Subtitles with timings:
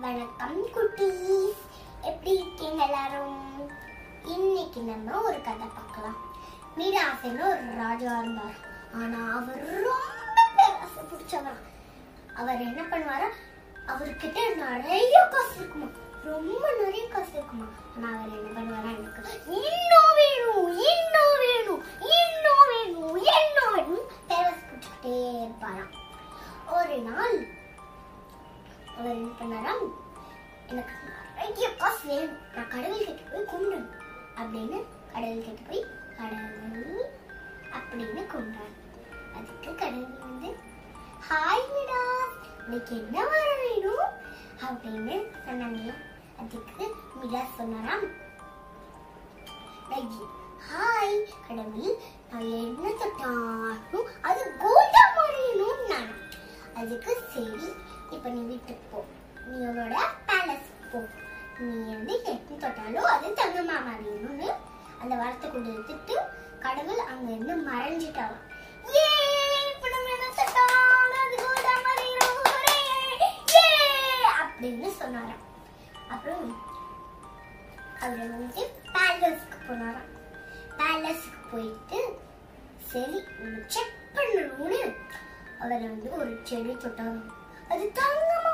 [0.00, 1.60] வணக்கம் குட்டீஸ்.
[2.02, 3.70] எப்படி இருக்கீங்க எல்லாரும்?
[4.24, 6.18] இன்னைக்கு நம்ம ஒரு கதை பார்க்கலாம்.
[6.78, 8.58] மீராசைன்னு ஒரு ராஜா இருந்தார்.
[9.00, 11.60] ஆனா அவர் ரொம்ப பேராசை பிடிச்சவர்.
[12.34, 13.28] அவர் என்ன பண்ணுவாரா?
[13.86, 15.88] அவர்கிட்ட நிறைய காசு இருக்குமா?
[16.24, 17.64] ரொம்ப நிறைய காசு இருக்குமா?
[17.96, 18.90] ஆனா அவர் என்ன பண்ணுவாரா?
[18.98, 21.35] எனக்கு இன்னும் வேணும் இன்னும்
[30.70, 30.94] எனக்கு
[31.36, 32.38] நிறைய காசு வேணும்.
[32.54, 33.90] நான் கடவுள் கிட்ட போய் கும்பிடணும்.
[34.40, 34.78] அப்படின்னு
[35.12, 35.82] கடவுள் கிட்ட போய்
[36.18, 37.06] கடவுள்
[37.78, 38.74] அப்படின்னு கொண்டாடு
[39.36, 40.50] அதுக்கு கடவுள் வந்து
[41.28, 42.00] ஹாய் விடா
[42.66, 44.06] உனக்கு என்ன வர வேணும்?
[44.66, 45.16] அப்படின்னு
[45.46, 45.82] சொன்னாங்க.
[46.42, 46.84] அதுக்கு
[47.20, 48.06] மிடா சொன்னாராம்.
[50.70, 51.92] ஹாய் கடவுள்
[52.30, 56.10] நான் என்ன தொட்டாலும் அது கோல்டா மாறிடணும் நான்
[56.80, 57.68] அதுக்கு சரி
[58.14, 58.98] இப்போ நீ வீட்டுக்கு போ.
[59.46, 59.96] நீ உன்னோட
[60.28, 60.98] பேலஸ் போ
[61.58, 64.48] நீ வந்து எட்டு தொட்டாலும் அது தங்கமா மாறிடணும்னு
[65.00, 66.14] அந்த வார்த்தை கொண்டு எடுத்துட்டு
[66.60, 68.44] கடவுள் அங்க இருந்து மறைஞ்சிட்டாராம்
[68.94, 69.04] ஏ
[69.70, 72.42] இப்போ நம்ம என்ன தொட்டாலும் அது கோல்டா மாறிடும்
[73.54, 73.64] ஏ
[74.34, 75.44] அப்படின்னு சொன்னாராம்
[76.10, 76.44] அப்புறம்
[78.02, 80.10] அவர் வந்து பேலஸ்க்கு போனாராம்
[80.78, 82.00] பேலஸ்க்கு போயிட்டு
[82.90, 84.82] சரி நம்ம செக் பண்ணணும்னு
[85.60, 87.24] அவர் வந்து ஒரு செடி தொட்டாராம்
[87.70, 88.45] அது தங்கமா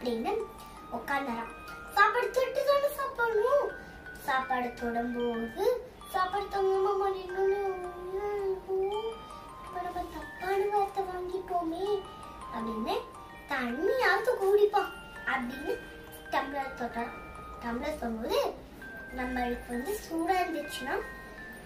[0.00, 0.30] அப்படின்னு
[0.96, 1.50] உட்காந்துறான்
[1.94, 3.66] சாப்பாடு தொட்டு தானே சாப்பிடணும்?
[4.26, 5.64] சாப்பாடு தொடும்போது
[6.12, 7.58] சாப்பாடு தொங்காம மாறிடணும்னு
[8.28, 8.78] ஐயோ,
[9.74, 11.84] நம்ம தப்பான வார்த்தை வாங்கிட்டோமே
[12.54, 12.94] அப்படின்னு
[13.52, 14.90] தண்ணியாவது குடிப்போம்
[15.32, 15.74] அப்படின்னு
[16.32, 17.12] டம்ளர் தொட்டான்.
[17.62, 18.40] டம்ளர் தொங்கும்போது
[19.20, 20.96] நம்மளுக்கு வந்து சூடாக இருந்துச்சுன்னா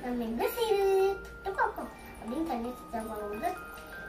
[0.03, 3.53] நம்ம என்ன செய்யறது தொட்டு பார்ப்போம் அப்படின்னு தண்ணி சுத்தம் போகும்போது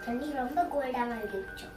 [0.07, 1.67] தண்ணி ரொம்ப கோல்டா மாறிடுச்சு.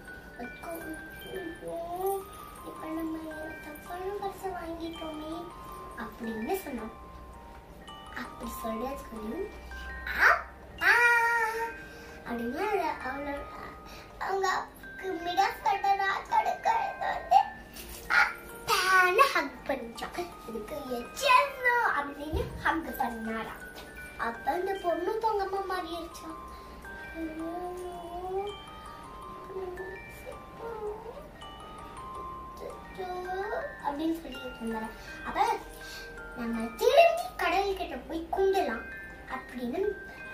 [2.68, 3.18] இப்ப நம்ம
[3.64, 5.34] தப்பான பரிசை வாங்கிட்டோமே
[5.98, 6.94] அப்படின்னு சொன்னோம்
[8.14, 9.20] அப்படி சொல்றதுக்கு
[12.26, 12.64] அப்படின்னா
[13.04, 13.36] அவளோட
[14.22, 14.48] அவங்க
[15.18, 16.48] மிடாஸ் கட்ட ராஜோட
[17.02, 17.40] வந்து
[19.32, 20.76] ஹக் பண்ணிச்சான் இதுக்கு
[21.98, 23.64] அப்படின்னு ஹக் பண்ணாராம்
[24.18, 26.38] அப்ப அந்த பொண்ணு தொங்கம்மா மாறிடுச்சான்
[33.98, 35.38] அப்படின்னு சொல்லிட்டு இருந்தாராம் அப்ப
[36.36, 38.84] நம்ம திரும்பி கடவுள் கிட்ட போய் குண்டலாம்
[39.36, 39.80] அப்படின்னு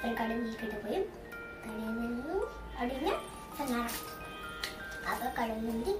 [0.02, 0.98] ஒரு கடவுள் கிட்ட போய்
[1.62, 2.42] கடவுள்
[2.78, 3.12] அப்படின்னு
[3.58, 3.96] சொன்னாராம்
[5.06, 5.94] அப்ப கடவுள் வந்து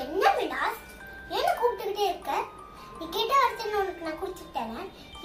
[0.00, 0.80] என்ன விடாஸ்
[1.30, 2.32] என்ன கூப்பிட்டுக்கிட்டே இருக்க?
[2.98, 4.72] நீ கேட்ட வார்த்தை உனக்கு நான் குடிச்சுட்டேன்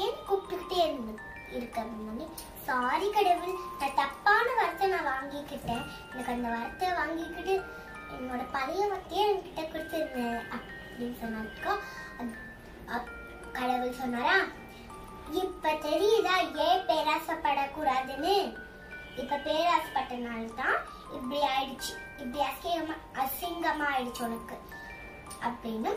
[0.04, 1.14] ஏன் கூப்பிட்டுக்கிட்டே இருந்து
[1.56, 1.78] இருக்க?
[1.82, 2.28] அப்படின்னு
[2.68, 5.84] சாரி கடவுள் நான் தப்பான வார்த்தை நான் வாங்கிக்கிட்டேன்.
[6.12, 7.56] எனக்கு அந்த வார்த்தை வாங்கிக்கிட்டு
[8.16, 10.15] என்னோட பழைய வார்த்தையை என்கிட்ட கொடுத்துருந்தேன்
[11.16, 11.74] அப்படின்னு சொன்னாக்கா
[13.58, 14.38] கடவுள் சொன்னாரா?
[15.42, 16.34] இப்ப தெரியுதா?
[16.66, 18.34] ஏன் பேராசப்படக்கூடாதுன்னு?
[19.22, 20.78] இப்ப பேராசப்பட்டனால தான்
[21.16, 21.94] இப்படி ஆயிடுச்சு.
[22.22, 24.58] இப்படி அசிங்கமா அசிங்கமா ஆயிடுச்சு உனக்கு.
[25.48, 25.94] அப்படின்னு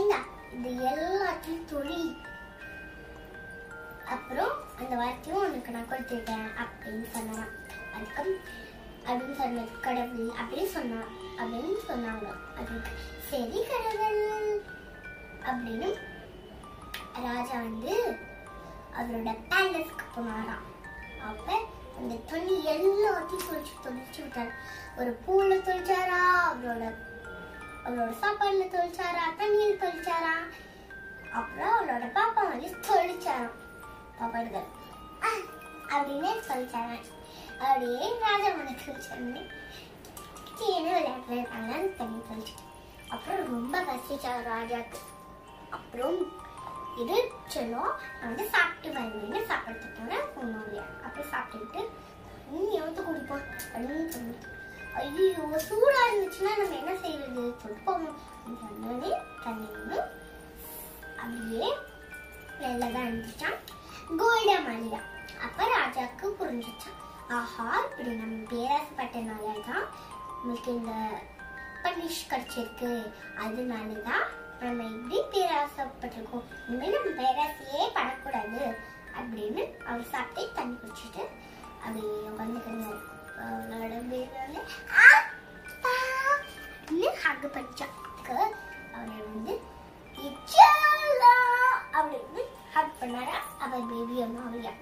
[0.00, 0.14] இந்த
[0.56, 2.02] இது எல்லாத்தையும் துளி
[4.14, 7.54] அப்புறம் அந்த வார்த்தையும் உனக்கு நான் கொடுத்துருக்கேன் அப்படின்னு சொன்னாராம்.
[7.94, 8.24] அதுக்கு
[9.06, 11.00] அப்படின்னு சொன்ன கடவுள் அப்படின்னு சொன்னா
[11.40, 12.26] அப்படின்னு சொன்னாங்க.
[12.58, 12.90] அதுக்கு
[13.30, 14.22] சரி கடவுள்
[15.48, 15.88] அப்படின்னு
[17.24, 17.94] ராஜா வந்து
[18.98, 20.64] அவரோட பேலஸ்க்கு போனாராம்.
[21.28, 21.48] அப்ப
[21.98, 24.52] அந்த துணி எல்லாத்தையும் தொழிச்சு தொழிச்சு விட்டாரு.
[25.00, 26.84] ஒரு பூல தொழிச்சாரா அவரோட
[27.86, 30.34] அவரோட சாப்பாடுல தொழிச்சாரா தண்ணியில் தொழிச்சாரா
[31.38, 33.56] அப்புறம் அவரோட பாப்பா வந்து தொழிச்சாராம்
[34.18, 34.70] பாப்பாடுகள்
[35.94, 37.06] அப்படின்னு தொழிச்சாராம்
[37.56, 39.42] அப்படியே ராஜா வந்து தொழிச்சாருன்னு
[40.70, 41.38] என்ன விளையாட்டுல
[41.98, 42.54] தண்ணி தொழிச்சு
[43.10, 44.98] அப்புறம் ரொம்ப பசிச்சா ராஜாக்கு.
[45.70, 46.18] அப்புறம்
[47.02, 47.16] இது
[47.48, 51.80] சொல்லும் நான் வந்து சாப்பிட்டு வருவேன்னு சாப்பிட்டு போனேன் உணவு அப்புறம் சாப்பிட்டுட்டு
[52.40, 54.50] தண்ணி எவ்வளோ குடிப்போம் அப்படின்னு சொல்லிட்டு
[54.94, 58.06] ஐயோ சூடாக இருந்துச்சுன்னா நம்ம என்ன செய்யறது சொல்லிப்போம்
[58.62, 59.12] சொன்னோடனே
[59.44, 59.98] தண்ணி ஒன்று
[61.18, 61.70] அப்படியே
[62.60, 63.58] வெள்ளதான் இருந்துச்சான்
[64.20, 65.00] கோல்டா மாறிடா
[65.46, 66.98] அப்ப ராஜாவுக்கு புரிஞ்சுச்சான்.
[67.36, 69.84] ஆஹா இப்படி நம்ம பேராசப்பட்டனால தான்
[70.38, 70.92] நம்மளுக்கு இந்த
[71.84, 72.90] பனிஷ் கிடைச்சிருக்கு.
[73.44, 74.24] அதனால தான்
[74.62, 76.46] நம்ம இப்படி பேராசப்பட்டிருக்கோம்.
[76.68, 78.62] இனிமேல் நம்ம பேராசையே படக்கூடாது
[79.18, 81.22] அப்படின்னு அவர் சாப்பிட்டே தண்ணி குடிச்சிட்டு
[81.84, 83.00] அப்படி உட்காந்துக்கிறாரு
[83.44, 84.60] அவளோட பேர் வந்து
[87.22, 88.36] ஹக் பண்ணிச்சாக்கு.
[88.94, 89.54] அவரை வந்து
[91.98, 92.42] அப்படின்னு
[92.74, 93.36] ஹக் பண்ணாரா?
[93.64, 94.72] அவர் பேபி அம்மாவையா?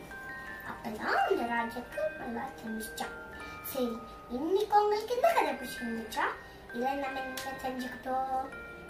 [0.73, 3.17] அப்பதான் அந்த ராஜாக்கு நல்லா தெரிஞ்சிச்சான்
[3.65, 3.93] சரி
[4.31, 6.25] இன்னைக்கு உங்களுக்கு இந்த கதை பிடிச்சிருந்துச்சா
[6.75, 8.45] இல்ல நம்ம என்ன தெரிஞ்சுக்கிட்டோம்?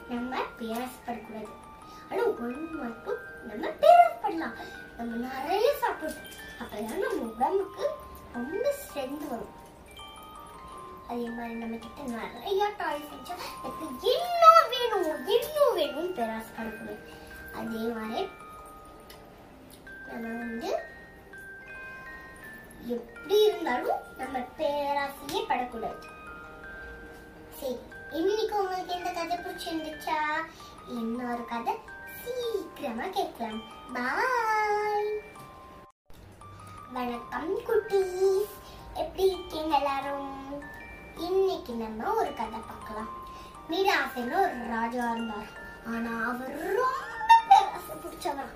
[0.09, 1.53] நம்ம பேசப்படக்கூடாது
[2.11, 4.57] ஆனா ஒன்று மட்டும் நம்ம பேசப்படலாம்
[4.97, 6.31] நம்ம நிறைய சாப்பிடணும்
[6.61, 7.85] அப்பதான் நம்ம உடம்புக்கு
[8.35, 9.57] ரொம்ப ஸ்ட்ரென்த் வரும்.
[11.09, 13.37] அதே மாதிரி நம்ம கிட்ட நிறைய டாய்ஸ் இருந்துச்சா
[33.43, 35.09] சீக்கிரமா பாய்.
[36.97, 38.53] வணக்கம் குட்டீஸ்.
[39.01, 40.37] எப்படி இருக்கீங்க எல்லாரும்?
[41.27, 43.11] இன்னைக்கு நம்ம ஒரு கதை பார்க்கலாம்.
[43.71, 45.51] மீராசைன்னு ஒரு ராஜா இருந்தார்.
[45.95, 48.55] ஆனா அவர் ரொம்ப பேராசை பிடிச்சவர்.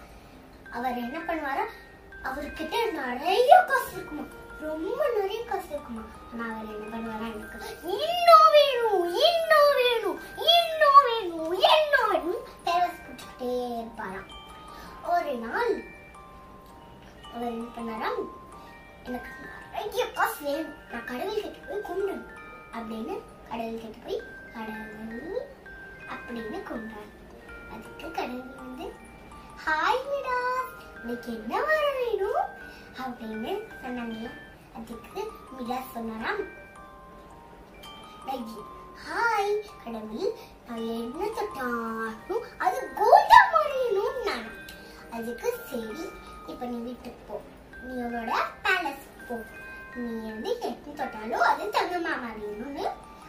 [0.76, 1.66] அவர் என்ன பண்ணுவாரா?
[2.28, 4.26] அவர்கிட்ட நிறைய காசு இருக்குமா?
[4.66, 6.04] ரொம்ப நிறைய காசு இருக்குமா?
[6.30, 7.26] ஆனா அவர் என்ன பண்ணுவாரா?
[7.34, 7.58] எனக்கு
[7.98, 9.72] இன்னும் வேணும் இன்னும்
[19.06, 19.30] எனக்கு
[19.72, 20.74] நிறைய காசு வேணும்.
[20.92, 22.26] நான் கடவுள் கிட்ட போய் கும்பிடணும்.
[22.76, 23.14] அப்படின்னு
[23.50, 24.18] கடவுள் கிட்ட போய்
[24.54, 25.40] கடவுள்
[26.14, 27.12] அப்படின்னு கும்பிட்டார்
[27.74, 28.86] அதுக்கு கடவுள் வந்து
[29.64, 30.38] ஹாய் மேடா
[31.02, 32.44] உனக்கு என்ன வர வேணும்?
[33.02, 34.30] அப்படின்னு சொன்னாங்க.
[34.78, 35.20] அதுக்கு
[35.56, 36.44] மிடா சொன்னாராம்.
[39.06, 39.52] ஹாய்
[39.84, 40.30] கடவுள்.
[40.68, 44.48] நான் என்ன தொட்டாலும் அது கோல்டா மாறிடணும் நான்
[45.16, 46.06] அதுக்கு சரி
[46.52, 47.36] இப்போ நீ வீட்டுக்கு போ.
[47.86, 48.32] நீ உன்னோட
[48.64, 49.34] பேலஸ் போ
[49.96, 52.84] நீ வந்து எட்டு தொட்டாலும் அது தங்கமா மாறிடணும்னு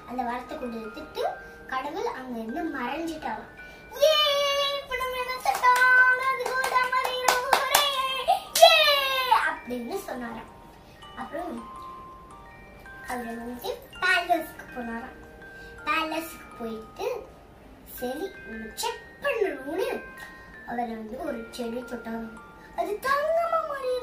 [0.10, 1.24] அந்த வரத்தை கொண்டு எடுத்துட்டு
[1.72, 3.52] கடவுள் அங்க இருந்து மறைஞ்சிட்டாலும்
[4.02, 4.12] ஏ
[4.78, 7.46] இப்ப நம்ம என்ன தொட்டாலும் அது கோல்டா மாறிடும்
[8.64, 8.72] ஏ
[9.44, 10.52] அப்படின்னு சொன்னாராம்
[11.18, 11.54] அப்புறம்
[13.10, 13.72] அவர் வந்து
[14.02, 15.18] பேலஸ்க்கு போனாராம்
[15.88, 17.08] பேலஸ்க்கு போயிட்டு
[17.98, 18.26] சரி
[18.76, 19.88] செக் பண்ணணும்னு
[20.68, 22.28] அவரை வந்து ஒரு செடி தொட்டாங்க
[22.80, 23.97] அது தங்கமா மாறிடுச்சான்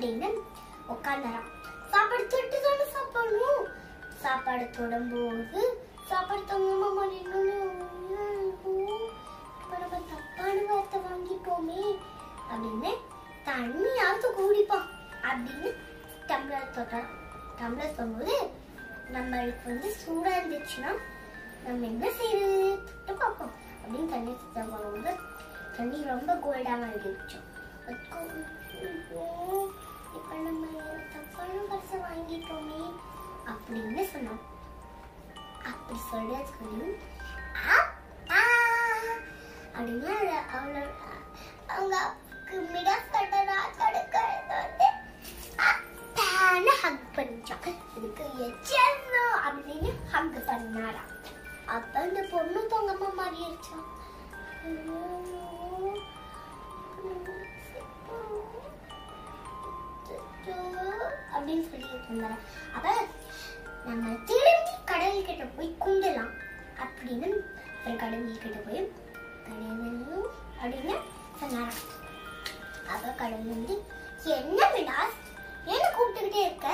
[0.00, 0.28] அப்படின்னு
[0.88, 1.48] உட்காந்துறான்
[1.90, 3.64] சாப்பாடு தொட்டு தானே சாப்பிடணும்?
[4.22, 5.62] சாப்பாடு தொடும்போது
[6.10, 8.24] சாப்பாடு தொங்காம மாறிடணும்னு
[9.72, 11.82] நம்ம தப்பான வார்த்தை வாங்கிப்போமே
[12.48, 12.92] அப்படின்னு
[13.46, 14.88] தண்ணியாவது கூடிப்போம்
[15.24, 15.70] அப்படின்னு
[16.30, 17.10] டம்ளர் தொட்டான்
[17.60, 18.38] டம்ளர் தொங்கும்போது
[19.12, 20.92] நம்மளுக்கு வந்து சூடா இருந்துச்சுன்னா
[21.64, 25.14] நம்ம என்ன செய்யறது தொட்டு பார்ப்போம் அப்படின்னு தண்ணி சுத்தம் போகும்போது
[25.78, 27.38] தண்ணி ரொம்ப கோல்டா மாறிடுச்சு
[30.14, 30.66] இப்ப நம்ம
[31.12, 32.80] தப்பான பரிசை வாங்கிட்டோமே
[33.46, 34.42] அப்படின்னு சொன்னோம்
[35.64, 36.98] அப்படி சொல்றதுக்கு
[37.70, 38.40] அப்பா!
[39.74, 40.90] அப்படின்னு அவ- அவளோட
[41.66, 44.88] அவங்க அப்பாவுக்கு மிடாஸ் கட்டரா கடுக்கிறது வந்து
[46.82, 47.76] ஹக் பண்ணிச்சான்.
[47.96, 51.10] இதுக்கு எச்சனோ அப்படின்னு ஹக் பண்ணாராம்.
[51.66, 53.78] அப்ப இந்த பொண்ணு தொங்கம்மா மாறிடுச்சா
[61.50, 62.36] அப்படின்னு சொல்லிட்டு இருந்தாரு.
[62.76, 62.88] அப்ப
[63.86, 66.32] நம்ம திரும்பி கடவுள் கிட்ட போய் குண்டலாம்
[66.82, 67.28] அப்படின்னு
[67.84, 68.80] ஒரு கடவுள் கிட்ட போய்
[69.46, 70.28] கடவுள்
[70.60, 70.94] அப்படின்னு
[71.40, 71.80] சொன்னாராம்.
[72.92, 73.74] அப்ப கடவுள் வந்து
[74.36, 75.18] என்ன விடாஸ்
[75.72, 76.68] என்ன கூப்பிட்டுக்கிட்டே இருக்க?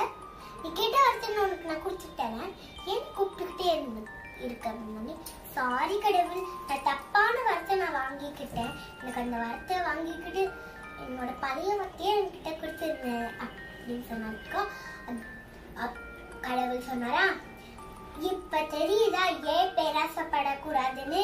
[0.61, 2.53] நீ கேட்ட வார்த்தை நான் உனக்கு நான் கொடுத்துட்டேன்.
[2.91, 4.03] ஏன் கூப்பிட்டுக்கிட்டே இருந்து
[4.45, 5.15] இருக்க அப்படின்னு
[5.55, 8.73] சாரி கடவுள் நான் தப்பான வார்த்தை நான் வாங்கிக்கிட்டேன்.
[8.99, 10.43] எனக்கு அந்த வார்த்தை வாங்கிக்கிட்டு
[11.05, 13.55] என்னோட பழைய வார்த்தையை என்கிட்ட கொடுத்துருந்தேன்
[13.87, 14.61] அப்படின்னு சொன்னாக்கா
[16.45, 17.21] கடவுள் சொன்னாரா?
[18.29, 19.21] இப்ப தெரியுதா
[19.53, 21.21] ஏன் பேராசப்படக்கூடாதுன்னு?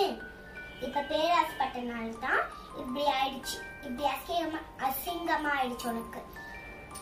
[0.85, 2.41] இப்ப பேராசப்பட்டனால தான்
[2.81, 3.57] இப்படி ஆயிடுச்சு.
[3.85, 6.21] இப்படி அசிங்கமா அசிங்கமா ஆயிடுச்சு உனக்கு.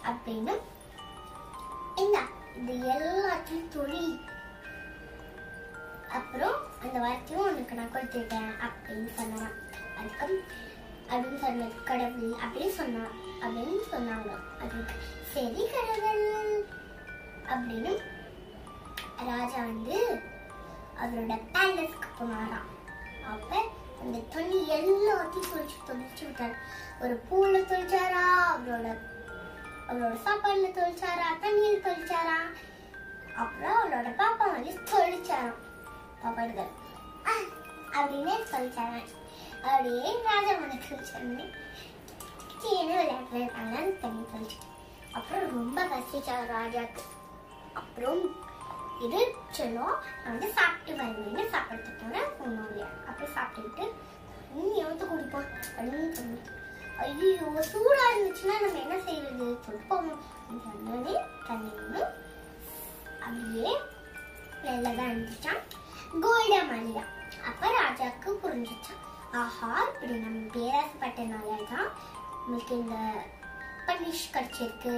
[0.09, 0.55] அப்படின்னு
[2.03, 2.17] இந்த
[2.61, 4.11] இது எல்லாத்தையும் தொழில்
[6.17, 9.57] அப்புறம் அந்த வார்த்தையும் உனக்கு நான் கொடுத்துருக்கேன் அப்படின்னு சொன்னாராம்.
[9.99, 10.27] அதுக்கு
[11.11, 13.03] அப்படின்னு சொன்ன கடவுள் அப்படின்னு சொன்னா
[13.43, 14.31] அப்படின்னு சொன்னாங்க.
[14.61, 14.95] அதுக்கு
[15.33, 16.25] சரி கடவுள்
[17.53, 17.93] அப்படின்னு
[19.29, 19.97] ராஜா வந்து
[21.01, 22.69] அவரோட பேலஸ்க்கு போனாராம்.
[23.31, 23.51] அப்ப
[24.01, 26.55] அந்த தண்ணி எல்லாத்தையும் தொழிச்சு தொழிச்சு விட்டாரு.
[27.03, 28.87] ஒரு பூல தொழிச்சாரா அவரோட
[29.89, 32.37] அவரோட சாப்பாடுல தொழிச்சாரா தண்ணியில தொளிச்சாரா
[33.41, 35.59] அப்புறம் அவளோட பாப்பா வந்து தொழிச்சாராம்
[36.21, 36.71] பாப்பாடுகள்
[37.97, 39.09] அப்படின்னு தொளிச்சாராம்
[39.65, 41.53] அப்படியே ராஜா மனக்கு சொன்னேன்.
[42.81, 44.57] என்ன விளையாடுறாங்க தண்ணி தெளிச்சு.
[45.17, 47.03] அப்புறம் ரொம்ப பசிச்சா ராஜாக்கு.
[47.81, 48.23] அப்புறம்
[49.05, 49.19] இது
[49.57, 53.85] சொல்லும் நான் வந்து சாப்பிட்டு வருவேன்னு சாப்பிட்டு போனேன் போனோம் அப்புறம் சாப்பிட்டுட்டு
[54.49, 56.49] தண்ணி எவ்வளோ குடிப்போம் அப்படின்னு சொன்னேன்.
[57.03, 60.09] ஐயோ சூடா இருந்துச்சுன்னா நம்ம என்ன செய்யறது சொல்லிப்போம்
[61.47, 62.01] தண்ணி தண்ணி
[63.25, 63.71] அப்படியே
[64.65, 65.63] நல்லதா இருந்துச்சான்
[66.23, 67.03] கோல்டா மணியா
[67.49, 69.01] அப்ப ராஜாக்கு புரிஞ்சுச்சான்.
[69.33, 71.89] ஆஹா இப்படி நம்ம பேராசப்பட்டனால தான்
[72.41, 72.95] நமக்கு இந்த
[73.87, 74.93] பனிஷ் கிடைச்சிருக்கு.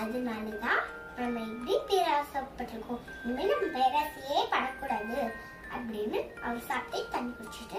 [0.00, 0.82] அதனால தான்
[1.18, 5.18] நம்ம இப்படி பேராசப்பட்டிருக்கோம் இனிமேல் நம்ம பேராசையே படக்கூடாது
[5.74, 7.78] அப்படின்னு அவர் சாப்பிட்டு தண்ணி குடிச்சிட்டு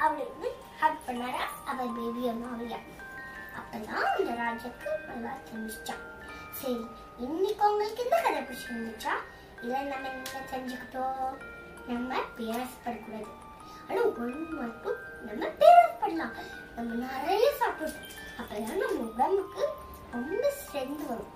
[0.00, 0.48] அப்படின்னு
[0.80, 1.42] ஹக் பண்ணாரா?
[1.70, 2.78] அவர் பேபி அம்மாவையா?
[3.54, 6.04] அப்பதான் அந்த ராஜாக்கு நல்லா தெரிஞ்சிச்சான்
[6.52, 6.80] சரி
[7.18, 9.14] இன்னைக்கு உங்களுக்கு இந்த கதை பிடிச்சிருந்துச்சா
[9.62, 11.34] இதை நம்ம என்ன தெரிஞ்சுக்கிட்டோம்?
[11.86, 13.30] நம்ம பேசப்படக்கூடாது
[13.88, 16.34] ஆனா ஒரு மட்டும் நம்ம பேசப்படலாம்
[16.76, 19.64] நம்ம நிறைய சாப்பிடணும் அப்பதான் நம்ம உடம்புக்கு
[20.12, 21.30] ரொம்ப ஸ்ட்ரென்த் வரும்.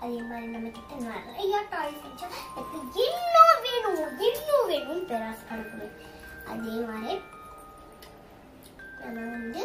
[0.00, 2.28] அதே மாதிரி நம்ம கிட்ட நிறைய டாய்ஸ் இருந்துச்சா?
[2.56, 3.98] எனக்கு இன்னும் வேணும்
[4.28, 5.96] இன்னும் வேணும்னு பேராசப்படக்கூடாது
[6.46, 7.16] அதே மாதிரி
[9.00, 9.62] நம்ம வந்து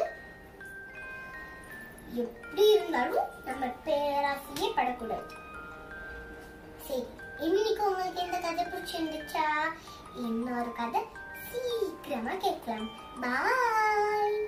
[2.13, 5.33] எப்படி இருந்தாலும் நம்ம பேராசையே படக்கூடாது.
[6.87, 7.03] சரி
[7.39, 9.47] இன்னைக்கு உங்களுக்கு எந்த கதை பிடிச்சிருந்துச்சா?
[10.15, 11.01] இன்னொரு கதை
[11.51, 12.89] சீக்கிரமா கேட்கலாம்.
[13.21, 14.42] பாய்.